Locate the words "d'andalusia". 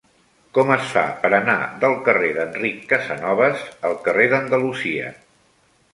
4.33-5.17